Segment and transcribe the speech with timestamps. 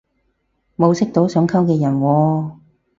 [0.77, 2.55] 冇識到想溝嘅人喎